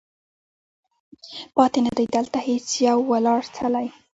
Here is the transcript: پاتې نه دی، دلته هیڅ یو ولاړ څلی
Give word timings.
پاتې 1.55 1.79
نه 1.85 1.91
دی، 1.97 2.05
دلته 2.15 2.37
هیڅ 2.47 2.67
یو 2.87 2.99
ولاړ 3.11 3.41
څلی 3.55 3.87